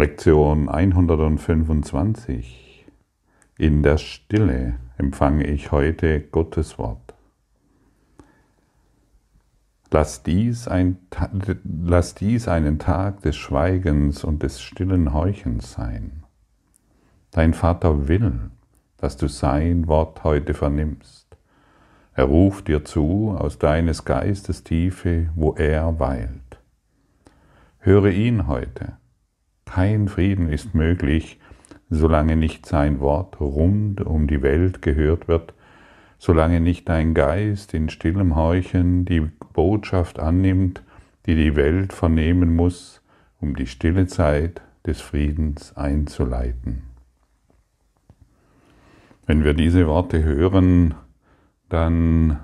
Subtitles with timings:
[0.00, 2.86] Lektion 125.
[3.58, 7.12] In der Stille empfange ich heute Gottes Wort.
[9.90, 10.96] Lass dies, ein,
[11.84, 16.22] lass dies einen Tag des Schweigens und des stillen Heuchens sein.
[17.30, 18.50] Dein Vater will,
[18.96, 21.36] dass du sein Wort heute vernimmst.
[22.14, 26.58] Er ruft dir zu aus deines Geistes Tiefe, wo er weilt.
[27.80, 28.94] Höre ihn heute
[29.70, 31.38] kein Frieden ist möglich,
[31.90, 35.54] solange nicht sein Wort rund um die Welt gehört wird,
[36.18, 39.20] solange nicht dein Geist in stillem Heuchen die
[39.52, 40.82] Botschaft annimmt,
[41.26, 43.00] die die Welt vernehmen muss,
[43.40, 46.82] um die stille Zeit des Friedens einzuleiten.
[49.26, 50.94] Wenn wir diese Worte hören,
[51.68, 52.40] dann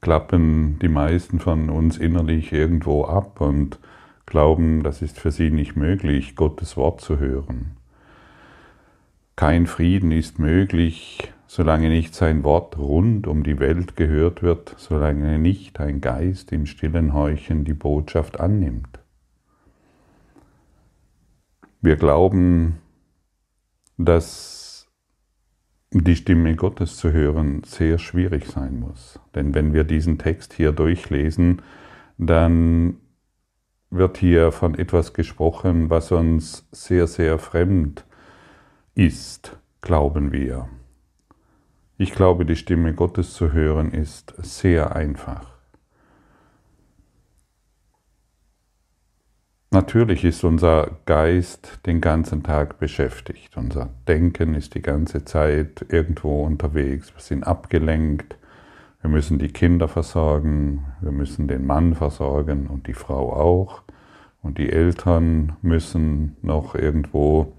[0.00, 3.78] klappen die meisten von uns innerlich irgendwo ab und
[4.28, 7.76] glauben, das ist für sie nicht möglich, Gottes Wort zu hören.
[9.36, 15.38] Kein Frieden ist möglich, solange nicht sein Wort rund um die Welt gehört wird, solange
[15.38, 18.98] nicht ein Geist im stillen Heuchen die Botschaft annimmt.
[21.80, 22.78] Wir glauben,
[23.96, 24.88] dass
[25.90, 29.18] die Stimme Gottes zu hören sehr schwierig sein muss.
[29.34, 31.62] Denn wenn wir diesen Text hier durchlesen,
[32.18, 32.96] dann
[33.90, 38.04] wird hier von etwas gesprochen, was uns sehr, sehr fremd
[38.94, 40.68] ist, glauben wir.
[41.96, 45.58] Ich glaube, die Stimme Gottes zu hören ist sehr einfach.
[49.70, 53.56] Natürlich ist unser Geist den ganzen Tag beschäftigt.
[53.56, 57.12] Unser Denken ist die ganze Zeit irgendwo unterwegs.
[57.14, 58.38] Wir sind abgelenkt.
[59.00, 63.82] Wir müssen die Kinder versorgen, wir müssen den Mann versorgen und die Frau auch.
[64.42, 67.52] Und die Eltern müssen noch irgendwo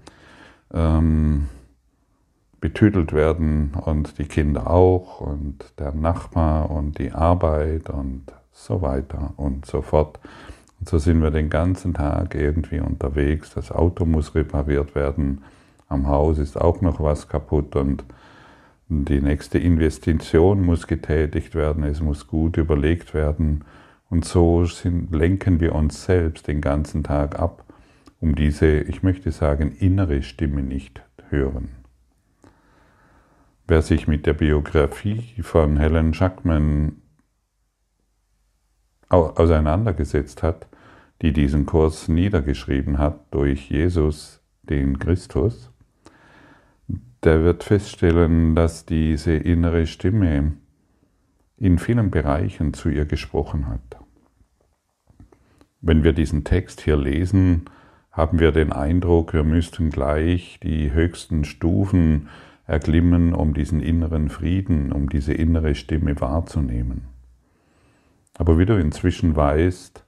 [0.72, 1.48] ähm,
[2.60, 9.32] betütelt werden und die Kinder auch und der Nachbar und die Arbeit und so weiter
[9.36, 10.20] und so fort.
[10.78, 13.52] Und so sind wir den ganzen Tag irgendwie unterwegs.
[13.54, 15.42] Das Auto muss repariert werden,
[15.88, 18.04] am Haus ist auch noch was kaputt und
[18.90, 23.64] die nächste Investition muss getätigt werden, es muss gut überlegt werden.
[24.08, 27.64] Und so sind, lenken wir uns selbst den ganzen Tag ab,
[28.20, 31.68] um diese, ich möchte sagen, innere Stimme nicht hören.
[33.68, 36.96] Wer sich mit der Biografie von Helen Schackman
[39.08, 40.66] auseinandergesetzt hat,
[41.22, 45.70] die diesen Kurs niedergeschrieben hat durch Jesus, den Christus,
[47.22, 50.52] der wird feststellen, dass diese innere Stimme
[51.56, 53.98] in vielen Bereichen zu ihr gesprochen hat.
[55.82, 57.66] Wenn wir diesen Text hier lesen,
[58.10, 62.28] haben wir den Eindruck, wir müssten gleich die höchsten Stufen
[62.66, 67.02] erklimmen, um diesen inneren Frieden, um diese innere Stimme wahrzunehmen.
[68.34, 70.04] Aber wie du inzwischen weißt,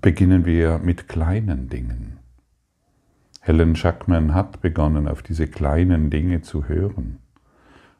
[0.00, 2.18] beginnen wir mit kleinen Dingen.
[3.46, 7.18] Helen Schackman hat begonnen, auf diese kleinen Dinge zu hören.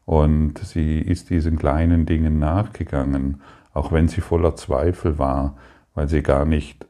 [0.07, 3.43] Und sie ist diesen kleinen Dingen nachgegangen,
[3.75, 5.59] auch wenn sie voller Zweifel war,
[5.93, 6.87] weil sie gar nicht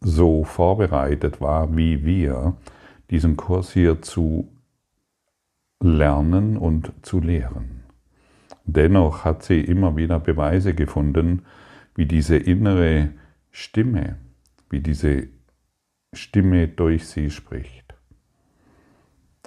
[0.00, 2.54] so vorbereitet war wie wir,
[3.10, 4.52] diesen Kurs hier zu
[5.80, 7.82] lernen und zu lehren.
[8.66, 11.42] Dennoch hat sie immer wieder Beweise gefunden,
[11.96, 13.08] wie diese innere
[13.50, 14.14] Stimme,
[14.70, 15.26] wie diese
[16.14, 17.84] Stimme durch sie spricht.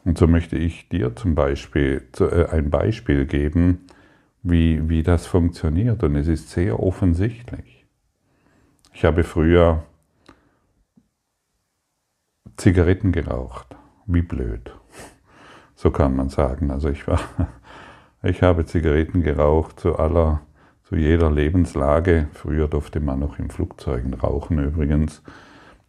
[0.03, 3.87] Und so möchte ich dir zum Beispiel äh, ein Beispiel geben,
[4.41, 6.01] wie, wie das funktioniert.
[6.03, 7.85] Und es ist sehr offensichtlich.
[8.93, 9.83] Ich habe früher
[12.55, 13.75] Zigaretten geraucht.
[14.05, 14.73] Wie blöd.
[15.75, 16.71] So kann man sagen.
[16.71, 17.19] Also ich war,
[18.23, 20.41] ich habe Zigaretten geraucht zu aller,
[20.83, 22.29] zu jeder Lebenslage.
[22.33, 25.21] Früher durfte man noch in Flugzeugen rauchen übrigens.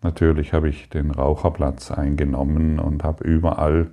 [0.03, 3.91] Natürlich habe ich den Raucherplatz eingenommen und habe überall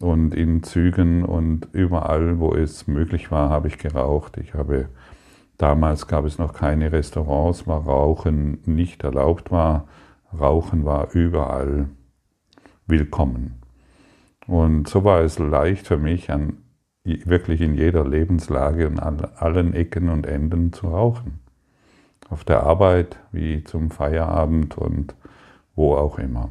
[0.00, 4.38] und in Zügen und überall, wo es möglich war, habe ich geraucht.
[4.38, 4.88] Ich habe
[5.58, 9.86] damals gab es noch keine Restaurants, wo Rauchen nicht erlaubt war.
[10.38, 11.88] Rauchen war überall
[12.86, 13.62] willkommen.
[14.46, 16.58] Und so war es leicht für mich, an,
[17.04, 21.40] wirklich in jeder Lebenslage und an allen Ecken und Enden zu rauchen.
[22.30, 25.14] Auf der Arbeit wie zum Feierabend und
[25.74, 26.50] wo auch immer.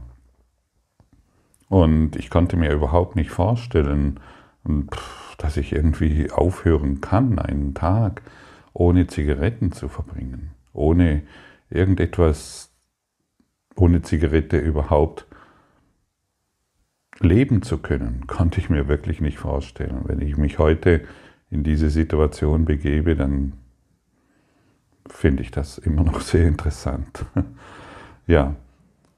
[1.70, 4.20] Und ich konnte mir überhaupt nicht vorstellen,
[5.38, 8.22] dass ich irgendwie aufhören kann, einen Tag
[8.74, 11.24] ohne Zigaretten zu verbringen, ohne
[11.70, 12.74] irgendetwas
[13.76, 15.26] ohne Zigarette überhaupt
[17.20, 20.02] leben zu können, konnte ich mir wirklich nicht vorstellen.
[20.06, 21.02] Wenn ich mich heute
[21.50, 23.54] in diese Situation begebe, dann
[25.08, 27.26] finde ich das immer noch sehr interessant.
[28.28, 28.56] ja,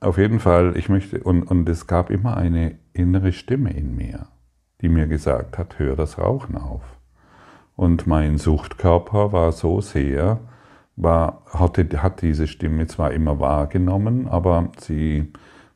[0.06, 4.28] auf jeden Fall, ich möchte, und, und es gab immer eine innere Stimme in mir,
[4.82, 6.84] die mir gesagt hat, hör das Rauchen auf.
[7.76, 10.40] Und mein Suchtkörper war so sehr,
[10.96, 15.34] war, hatte, hat diese Stimme zwar immer wahrgenommen, aber sie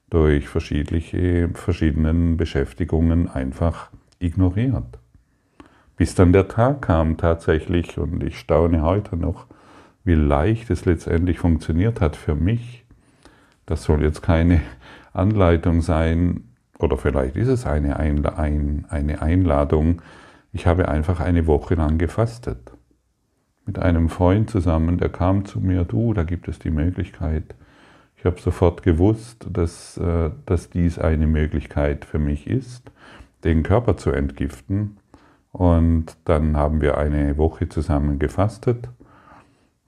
[0.09, 3.89] durch verschiedene verschiedenen Beschäftigungen einfach
[4.19, 4.99] ignoriert.
[5.97, 9.47] Bis dann der Tag kam tatsächlich, und ich staune heute noch,
[10.03, 12.85] wie leicht es letztendlich funktioniert hat für mich.
[13.69, 14.61] Das soll jetzt keine
[15.13, 20.01] Anleitung sein, oder vielleicht ist es eine, Einladung.
[20.51, 22.71] Ich habe einfach eine Woche lang gefastet.
[23.67, 27.53] Mit einem Freund zusammen, der kam zu mir, du, da gibt es die Möglichkeit.
[28.17, 32.91] Ich habe sofort gewusst, dass, äh, dass dies eine Möglichkeit für mich ist,
[33.43, 34.97] den Körper zu entgiften.
[35.51, 38.89] Und dann haben wir eine Woche zusammen gefastet,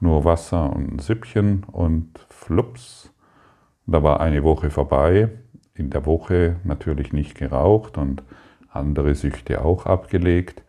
[0.01, 3.10] nur Wasser und ein Süppchen und flups,
[3.91, 5.29] da war eine Woche vorbei.
[5.73, 8.23] In der Woche natürlich nicht geraucht und
[8.69, 10.63] andere Süchte auch abgelegt.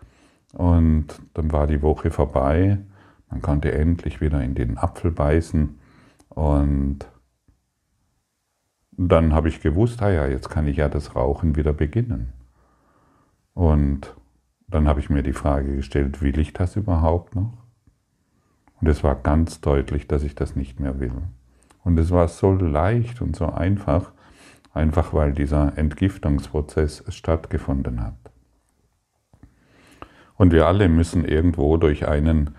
[0.52, 2.78] Und dann war die Woche vorbei.
[3.30, 5.78] Man konnte endlich wieder in den Apfel beißen.
[6.28, 7.06] Und
[8.92, 12.32] dann habe ich gewusst, ah ja, jetzt kann ich ja das Rauchen wieder beginnen.
[13.54, 14.14] Und
[14.68, 17.52] dann habe ich mir die Frage gestellt, will ich das überhaupt noch?
[18.80, 21.12] Und es war ganz deutlich, dass ich das nicht mehr will.
[21.84, 24.12] Und es war so leicht und so einfach,
[24.72, 28.14] einfach weil dieser Entgiftungsprozess stattgefunden hat.
[30.36, 32.50] Und wir alle müssen irgendwo durch einen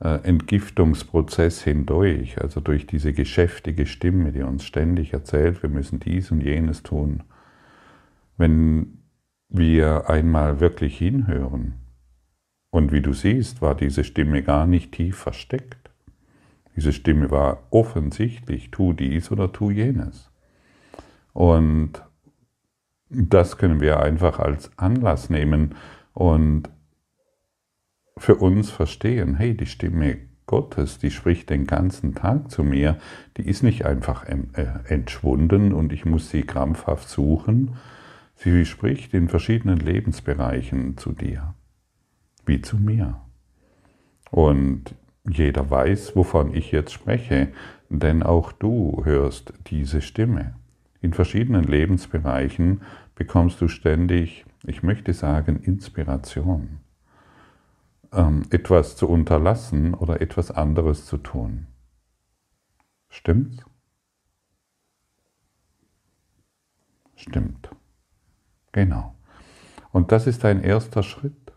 [0.00, 6.30] äh, Entgiftungsprozess hindurch, also durch diese geschäftige Stimme, die uns ständig erzählt, wir müssen dies
[6.30, 7.22] und jenes tun.
[8.36, 8.98] Wenn
[9.48, 11.74] wir einmal wirklich hinhören.
[12.70, 15.81] Und wie du siehst, war diese Stimme gar nicht tief versteckt.
[16.76, 20.30] Diese Stimme war offensichtlich, tu dies oder tu jenes.
[21.32, 22.02] Und
[23.10, 25.74] das können wir einfach als Anlass nehmen
[26.14, 26.70] und
[28.16, 32.98] für uns verstehen, hey, die Stimme Gottes, die spricht den ganzen Tag zu mir,
[33.36, 34.36] die ist nicht einfach äh,
[34.86, 37.76] entschwunden und ich muss sie krampfhaft suchen,
[38.42, 41.54] Sie spricht in verschiedenen Lebensbereichen zu dir,
[42.44, 43.20] wie zu mir.
[44.32, 44.96] Und
[45.28, 47.52] jeder weiß, wovon ich jetzt spreche,
[47.88, 50.54] denn auch du hörst diese Stimme.
[51.00, 52.82] In verschiedenen Lebensbereichen
[53.14, 56.80] bekommst du ständig, ich möchte sagen, Inspiration,
[58.12, 61.66] ähm, etwas zu unterlassen oder etwas anderes zu tun.
[63.08, 63.64] Stimmt's?
[67.16, 67.70] Stimmt.
[68.72, 69.14] Genau.
[69.92, 71.52] Und das ist ein erster Schritt.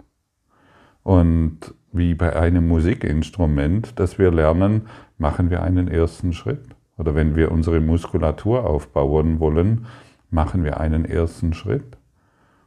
[1.02, 4.88] Und wie bei einem Musikinstrument, das wir lernen,
[5.18, 6.76] machen wir einen ersten Schritt.
[6.98, 9.86] Oder wenn wir unsere Muskulatur aufbauen wollen,
[10.30, 11.98] machen wir einen ersten Schritt.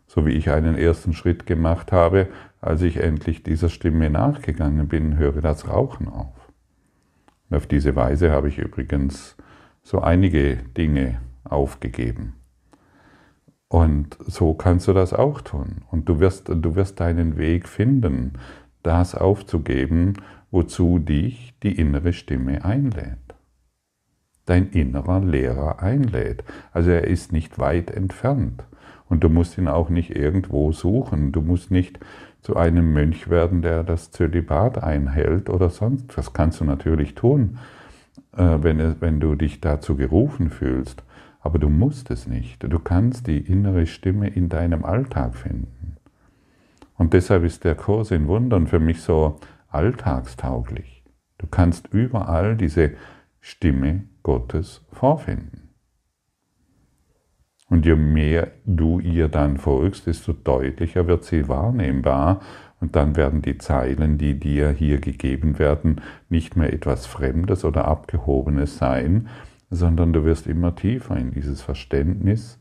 [0.07, 2.29] So wie ich einen ersten Schritt gemacht habe,
[2.61, 6.35] als ich endlich dieser Stimme nachgegangen bin, höre das Rauchen auf.
[7.49, 9.37] Und auf diese Weise habe ich übrigens
[9.83, 12.35] so einige Dinge aufgegeben.
[13.69, 15.83] Und so kannst du das auch tun.
[15.91, 18.35] Und du wirst, du wirst deinen Weg finden,
[18.83, 20.15] das aufzugeben,
[20.51, 23.19] wozu dich die innere Stimme einlädt.
[24.47, 26.43] Dein innerer Lehrer einlädt.
[26.73, 28.65] Also er ist nicht weit entfernt.
[29.09, 31.33] Und du musst ihn auch nicht irgendwo suchen.
[31.33, 31.99] Du musst nicht
[32.41, 36.17] zu einem Mönch werden, der das Zölibat einhält oder sonst.
[36.17, 37.59] Das kannst du natürlich tun,
[38.37, 41.03] äh, wenn, wenn du dich dazu gerufen fühlst.
[41.41, 42.63] Aber du musst es nicht.
[42.63, 45.97] Du kannst die innere Stimme in deinem Alltag finden.
[46.99, 49.39] Und deshalb ist der Kurs in Wundern für mich so
[49.69, 51.05] alltagstauglich.
[51.39, 52.93] Du kannst überall diese
[53.41, 55.71] Stimme Gottes vorfinden.
[57.71, 62.41] Und je mehr du ihr dann folgst, desto deutlicher wird sie wahrnehmbar
[62.81, 67.87] und dann werden die Zeilen, die dir hier gegeben werden, nicht mehr etwas Fremdes oder
[67.87, 69.29] Abgehobenes sein,
[69.71, 72.59] sondern du wirst immer tiefer in dieses Verständnis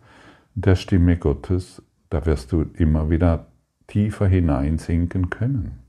[0.55, 3.47] der Stimme Gottes, da wirst du immer wieder
[3.87, 5.79] tiefer hineinsinken können.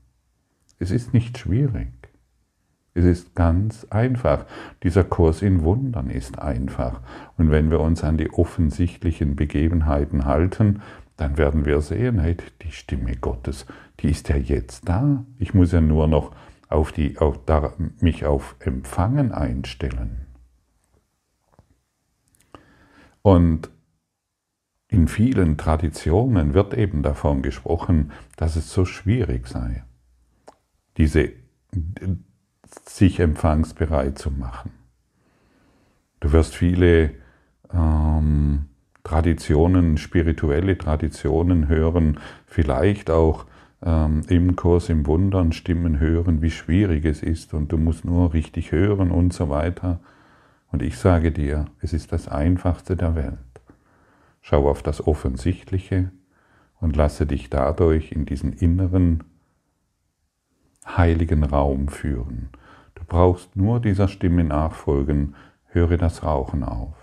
[0.79, 1.91] Es ist nicht schwierig.
[2.93, 4.45] Es ist ganz einfach.
[4.83, 7.01] Dieser Kurs in Wundern ist einfach.
[7.37, 10.81] Und wenn wir uns an die offensichtlichen Begebenheiten halten,
[11.17, 13.65] dann werden wir sehen, hey, die Stimme Gottes,
[13.99, 15.25] die ist ja jetzt da.
[15.37, 16.33] Ich muss ja nur noch
[16.69, 20.25] auf die, auf, da, mich auf Empfangen einstellen.
[23.21, 23.69] Und
[24.89, 29.83] in vielen Traditionen wird eben davon gesprochen, dass es so schwierig sei,
[30.97, 31.29] diese
[32.85, 34.71] sich empfangsbereit zu machen.
[36.19, 37.11] Du wirst viele
[37.71, 38.65] ähm,
[39.03, 43.45] Traditionen, spirituelle Traditionen hören, vielleicht auch
[43.83, 48.33] ähm, im Kurs im Wundern Stimmen hören, wie schwierig es ist und du musst nur
[48.33, 49.99] richtig hören und so weiter.
[50.71, 53.48] Und ich sage dir, es ist das Einfachste der Welt.
[54.41, 56.11] Schau auf das Offensichtliche
[56.79, 59.23] und lasse dich dadurch in diesen inneren
[60.85, 62.49] heiligen Raum führen.
[62.95, 66.95] Du brauchst nur dieser Stimme nachfolgen, höre das Rauchen auf.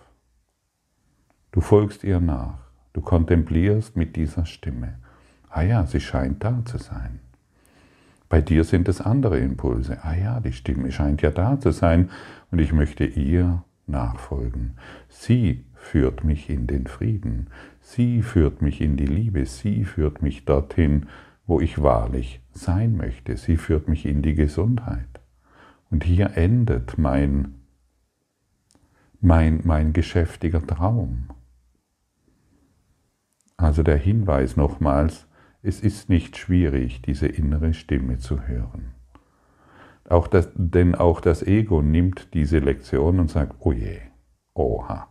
[1.52, 2.58] Du folgst ihr nach,
[2.92, 4.98] du kontemplierst mit dieser Stimme.
[5.48, 7.20] Ah ja, sie scheint da zu sein.
[8.28, 9.98] Bei dir sind es andere Impulse.
[10.02, 12.10] Ah ja, die Stimme scheint ja da zu sein
[12.50, 14.76] und ich möchte ihr nachfolgen.
[15.08, 17.48] Sie führt mich in den Frieden.
[17.80, 19.46] Sie führt mich in die Liebe.
[19.46, 21.06] Sie führt mich dorthin,
[21.46, 23.36] wo ich wahrlich sein möchte.
[23.36, 25.20] Sie führt mich in die Gesundheit.
[25.90, 27.54] Und hier endet mein,
[29.20, 31.28] mein, mein geschäftiger Traum.
[33.56, 35.28] Also der Hinweis nochmals,
[35.62, 38.92] es ist nicht schwierig, diese innere Stimme zu hören.
[40.08, 44.00] Auch das, denn auch das Ego nimmt diese Lektion und sagt, oh je,
[44.54, 45.08] oha,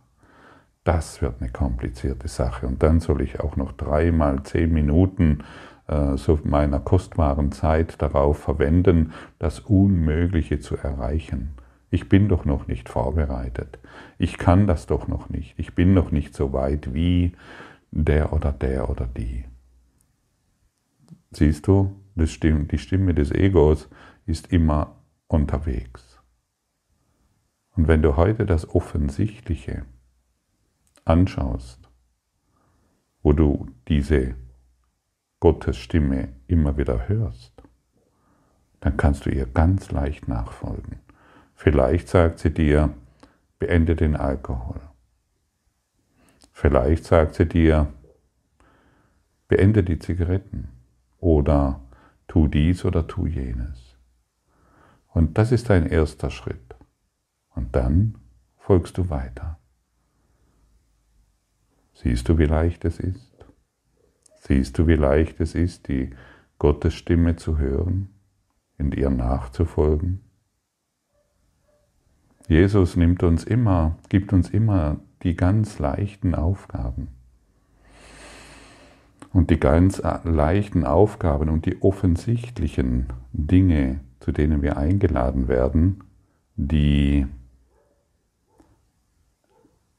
[0.86, 2.66] das wird eine komplizierte Sache.
[2.66, 5.42] Und dann soll ich auch noch dreimal zehn Minuten
[5.88, 11.54] äh, so meiner kostbaren Zeit darauf verwenden, das Unmögliche zu erreichen.
[11.90, 13.80] Ich bin doch noch nicht vorbereitet.
[14.16, 15.58] Ich kann das doch noch nicht.
[15.58, 17.32] Ich bin noch nicht so weit wie
[17.90, 19.44] der oder der oder die.
[21.32, 23.88] Siehst du, die Stimme des Egos
[24.24, 26.20] ist immer unterwegs.
[27.76, 29.84] Und wenn du heute das Offensichtliche
[31.06, 31.88] anschaust,
[33.22, 34.34] wo du diese
[35.40, 37.52] Gottes Stimme immer wieder hörst,
[38.80, 41.00] dann kannst du ihr ganz leicht nachfolgen.
[41.54, 42.94] Vielleicht sagt sie dir,
[43.58, 44.80] beende den Alkohol.
[46.52, 47.92] Vielleicht sagt sie dir,
[49.48, 50.68] beende die Zigaretten
[51.18, 51.80] oder
[52.28, 53.96] tu dies oder tu jenes.
[55.08, 56.76] Und das ist dein erster Schritt.
[57.54, 58.18] Und dann
[58.58, 59.58] folgst du weiter.
[61.96, 63.46] Siehst du, wie leicht es ist?
[64.42, 66.10] Siehst du, wie leicht es ist, die
[66.58, 68.10] Gottes Stimme zu hören
[68.76, 70.20] und ihr nachzufolgen?
[72.48, 77.08] Jesus nimmt uns immer, gibt uns immer die ganz leichten Aufgaben.
[79.32, 86.04] Und die ganz äh, leichten Aufgaben und die offensichtlichen Dinge, zu denen wir eingeladen werden,
[86.56, 87.26] die,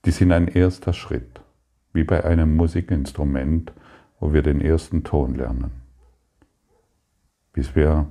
[0.06, 1.42] die sind ein erster Schritt,
[1.94, 3.74] wie bei einem Musikinstrument,
[4.20, 5.72] wo wir den ersten Ton lernen,
[7.53, 8.08] bis wir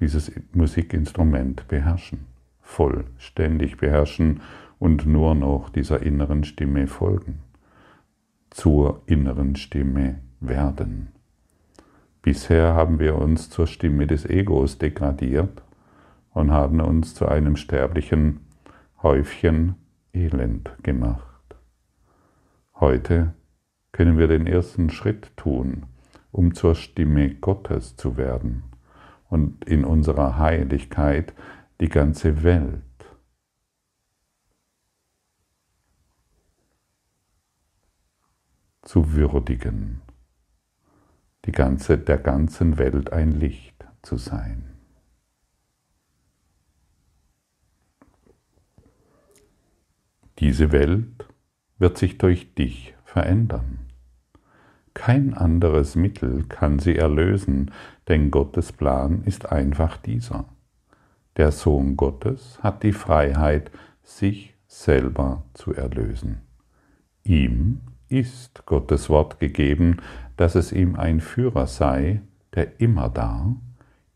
[0.00, 2.26] dieses Musikinstrument beherrschen,
[2.60, 4.40] vollständig beherrschen
[4.78, 7.40] und nur noch dieser inneren Stimme folgen,
[8.50, 11.08] zur inneren Stimme werden.
[12.22, 15.62] Bisher haben wir uns zur Stimme des Egos degradiert
[16.32, 18.40] und haben uns zu einem sterblichen
[19.02, 19.76] Häufchen
[20.12, 21.27] Elend gemacht.
[22.80, 23.34] Heute
[23.92, 25.86] können wir den ersten Schritt tun,
[26.30, 28.64] um zur Stimme Gottes zu werden
[29.28, 31.34] und in unserer Heiligkeit
[31.80, 32.82] die ganze Welt
[38.82, 40.02] zu würdigen
[41.48, 44.76] die ganze, der ganzen Welt ein Licht zu sein.
[50.40, 51.26] Diese Welt
[51.78, 53.78] wird sich durch dich verändern.
[54.94, 57.70] Kein anderes Mittel kann sie erlösen,
[58.08, 60.46] denn Gottes Plan ist einfach dieser.
[61.36, 63.70] Der Sohn Gottes hat die Freiheit,
[64.02, 66.40] sich selber zu erlösen.
[67.22, 69.98] Ihm ist Gottes Wort gegeben,
[70.36, 72.22] dass es ihm ein Führer sei,
[72.54, 73.54] der immer da,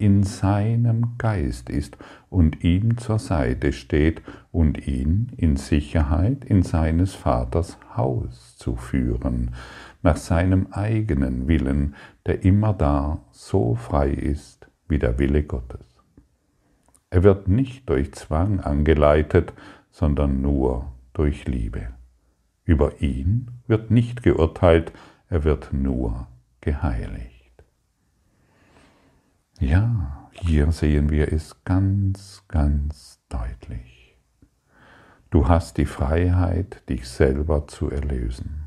[0.03, 1.97] in seinem Geist ist
[2.29, 9.53] und ihm zur Seite steht und ihn in Sicherheit in seines Vaters Haus zu führen,
[10.03, 11.95] nach seinem eigenen Willen,
[12.27, 15.87] der immer da so frei ist wie der Wille Gottes.
[17.11, 19.53] Er wird nicht durch Zwang angeleitet,
[19.93, 21.91] sondern nur durch Liebe.
[22.65, 24.93] Über ihn wird nicht geurteilt,
[25.29, 26.27] er wird nur
[26.61, 27.32] geheiligt.
[29.63, 34.19] Ja, hier sehen wir es ganz, ganz deutlich.
[35.31, 38.65] Du hast die Freiheit, dich selber zu erlösen.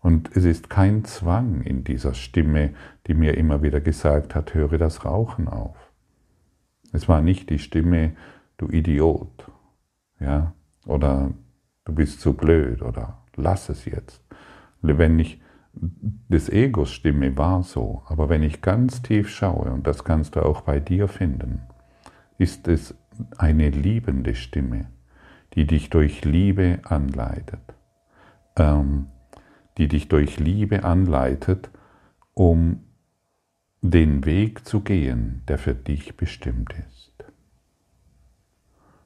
[0.00, 2.74] Und es ist kein Zwang in dieser Stimme,
[3.08, 5.76] die mir immer wieder gesagt hat, höre das Rauchen auf.
[6.92, 8.14] Es war nicht die Stimme,
[8.56, 9.50] du Idiot,
[10.20, 10.54] ja,
[10.86, 11.32] oder
[11.84, 14.22] du bist zu blöd oder lass es jetzt.
[14.80, 15.40] Wenn ich
[16.28, 20.40] des Egos Stimme war so, aber wenn ich ganz tief schaue, und das kannst du
[20.40, 21.62] auch bei dir finden,
[22.38, 22.94] ist es
[23.38, 24.88] eine liebende Stimme,
[25.54, 27.74] die dich durch Liebe anleitet,
[28.56, 29.06] ähm,
[29.78, 31.70] die dich durch Liebe anleitet,
[32.34, 32.80] um
[33.82, 37.12] den Weg zu gehen, der für dich bestimmt ist.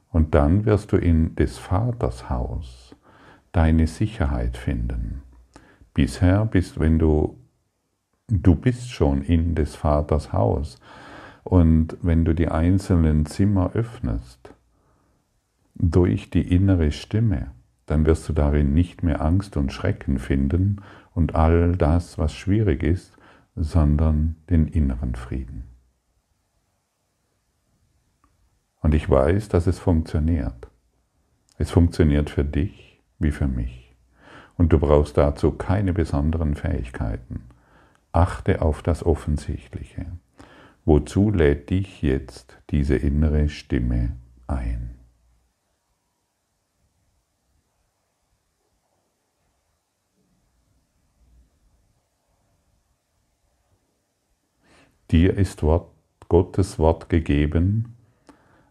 [0.09, 2.95] Und dann wirst du in des Vaters Haus
[3.53, 5.21] deine Sicherheit finden.
[5.93, 7.37] Bisher bist, wenn du,
[8.27, 10.79] du bist schon in des Vaters Haus,
[11.43, 14.53] und wenn du die einzelnen Zimmer öffnest,
[15.75, 17.51] durch die innere Stimme,
[17.87, 20.81] dann wirst du darin nicht mehr Angst und Schrecken finden
[21.13, 23.17] und all das, was schwierig ist,
[23.55, 25.63] sondern den inneren Frieden.
[28.81, 30.69] Und ich weiß, dass es funktioniert.
[31.57, 33.80] Es funktioniert für dich wie für mich.
[34.57, 37.43] Und du brauchst dazu keine besonderen Fähigkeiten.
[38.11, 40.05] Achte auf das Offensichtliche.
[40.85, 44.17] Wozu lädt dich jetzt diese innere Stimme
[44.47, 44.91] ein?
[55.11, 55.91] Dir ist Wort,
[56.29, 57.97] Gottes Wort gegeben,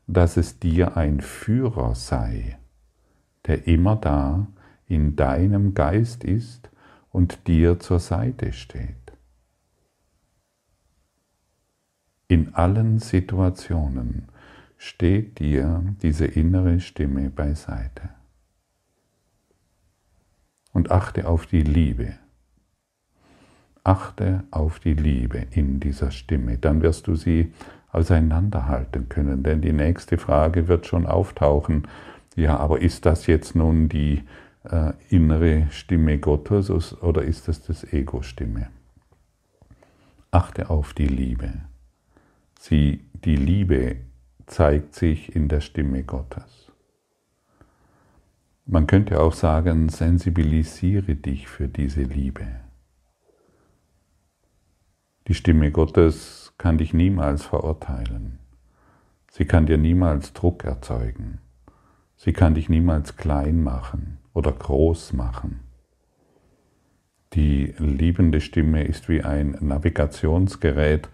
[0.07, 2.59] dass es dir ein Führer sei,
[3.47, 4.47] der immer da
[4.91, 6.69] in deinem Geist ist
[7.11, 8.97] und dir zur Seite steht.
[12.27, 14.29] In allen Situationen
[14.77, 18.11] steht dir diese innere Stimme beiseite.
[20.73, 22.15] Und achte auf die Liebe.
[23.83, 26.59] Achte auf die Liebe in dieser Stimme.
[26.59, 27.53] Dann wirst du sie
[27.91, 29.43] auseinanderhalten können.
[29.43, 31.89] Denn die nächste Frage wird schon auftauchen.
[32.37, 34.23] Ja, aber ist das jetzt nun die
[34.65, 36.71] äh, innere Stimme Gottes
[37.03, 38.69] oder ist das das Ego-Stimme?
[40.31, 41.53] Achte auf die Liebe.
[42.59, 43.97] Sie, die Liebe
[44.47, 46.71] zeigt sich in der Stimme Gottes.
[48.67, 52.47] Man könnte auch sagen, sensibilisiere dich für diese Liebe.
[55.27, 58.39] Die Stimme Gottes kann dich niemals verurteilen.
[59.31, 61.39] Sie kann dir niemals Druck erzeugen.
[62.23, 65.61] Sie kann dich niemals klein machen oder groß machen.
[67.33, 71.09] Die liebende Stimme ist wie ein Navigationsgerät,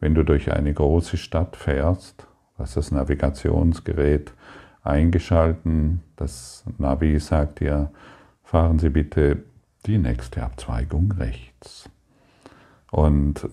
[0.00, 2.26] wenn du durch eine große Stadt fährst,
[2.58, 4.32] hast das Navigationsgerät
[4.82, 7.92] eingeschalten, das Navi sagt dir,
[8.42, 9.44] fahren Sie bitte
[9.86, 11.88] die nächste Abzweigung rechts.
[12.90, 13.48] Und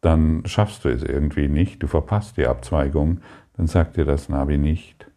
[0.00, 3.20] dann schaffst du es irgendwie nicht, du verpasst die Abzweigung,
[3.56, 5.08] dann sagt dir das Navi nicht,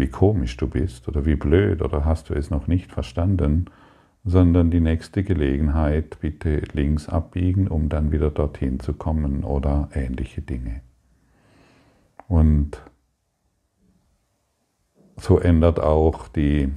[0.00, 3.66] wie komisch du bist oder wie blöd oder hast du es noch nicht verstanden,
[4.24, 10.42] sondern die nächste Gelegenheit bitte links abbiegen, um dann wieder dorthin zu kommen oder ähnliche
[10.42, 10.80] Dinge.
[12.28, 12.82] Und
[15.16, 16.70] so ändert auch die,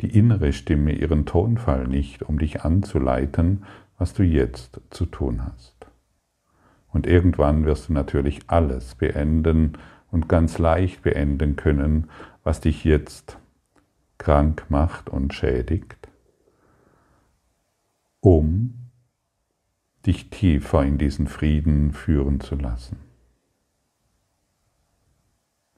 [0.00, 3.64] die innere Stimme ihren Tonfall nicht, um dich anzuleiten,
[3.98, 5.86] was du jetzt zu tun hast.
[6.92, 9.78] Und irgendwann wirst du natürlich alles beenden
[10.10, 12.10] und ganz leicht beenden können,
[12.44, 13.38] was dich jetzt
[14.18, 16.00] krank macht und schädigt
[18.20, 18.74] um
[20.06, 22.98] dich tiefer in diesen Frieden führen zu lassen.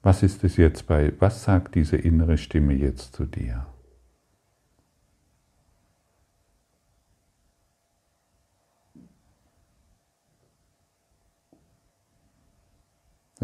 [0.03, 3.67] Was ist es jetzt bei, was sagt diese innere Stimme jetzt zu dir?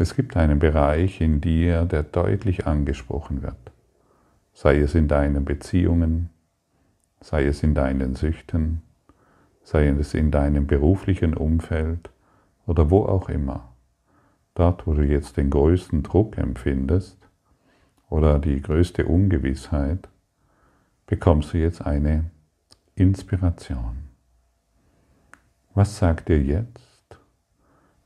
[0.01, 3.73] Es gibt einen Bereich in dir, der deutlich angesprochen wird,
[4.53, 6.29] sei es in deinen Beziehungen,
[7.19, 8.81] sei es in deinen Süchten,
[9.61, 12.11] sei es in deinem beruflichen Umfeld
[12.65, 13.73] oder wo auch immer,
[14.55, 17.17] dort, wo du jetzt den größten Druck empfindest
[18.09, 20.07] oder die größte Ungewissheit,
[21.07, 22.31] bekommst du jetzt eine
[22.95, 23.97] Inspiration.
[25.73, 27.19] Was sagt dir jetzt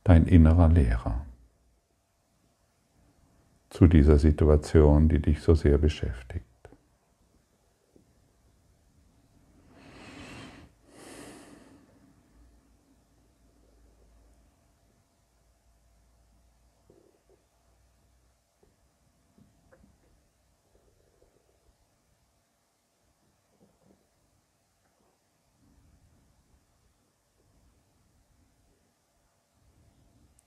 [0.02, 1.23] dein innerer Lehrer
[3.74, 6.44] zu dieser Situation, die dich so sehr beschäftigt.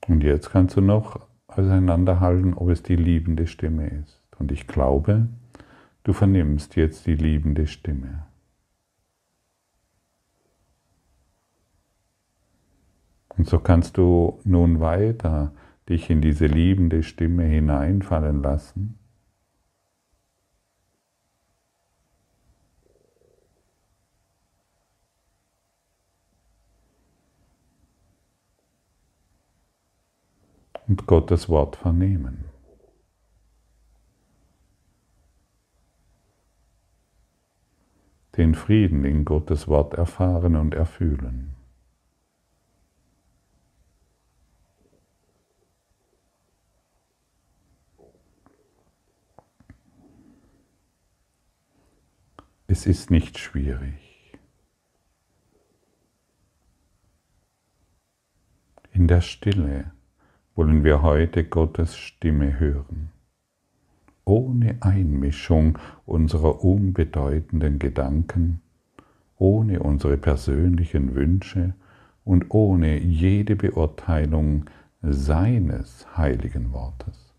[0.06, 1.27] Und jetzt kannst du noch
[1.58, 4.22] auseinanderhalten, ob es die liebende Stimme ist.
[4.38, 5.28] Und ich glaube,
[6.04, 8.24] du vernimmst jetzt die liebende Stimme.
[13.36, 15.52] Und so kannst du nun weiter
[15.88, 18.97] dich in diese liebende Stimme hineinfallen lassen.
[30.88, 32.46] Und Gottes Wort vernehmen.
[38.38, 41.54] Den Frieden in Gottes Wort erfahren und erfühlen.
[52.66, 54.32] Es ist nicht schwierig.
[58.92, 59.97] In der Stille
[60.58, 63.10] wollen wir heute Gottes Stimme hören,
[64.24, 68.60] ohne Einmischung unserer unbedeutenden Gedanken,
[69.36, 71.74] ohne unsere persönlichen Wünsche
[72.24, 74.64] und ohne jede Beurteilung
[75.00, 77.32] seines heiligen Wortes.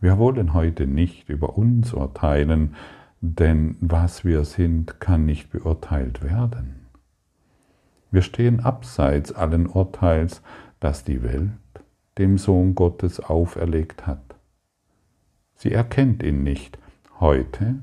[0.00, 2.74] Wir wollen heute nicht über uns urteilen,
[3.20, 6.88] denn was wir sind, kann nicht beurteilt werden.
[8.10, 10.42] Wir stehen abseits allen Urteils,
[10.80, 11.50] das die Welt
[12.18, 14.36] dem Sohn Gottes auferlegt hat.
[15.54, 16.78] Sie erkennt ihn nicht.
[17.20, 17.76] Heute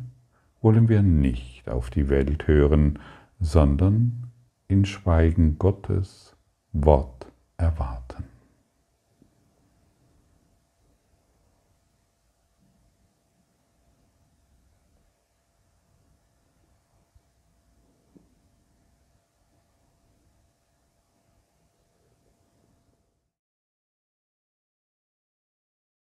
[0.62, 3.00] wollen wir nicht auf die Welt hören,
[3.39, 4.32] sondern
[4.67, 6.36] in Schweigen Gottes
[6.71, 8.35] Wort erwarten.